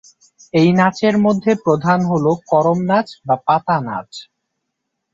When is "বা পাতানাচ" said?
3.25-4.11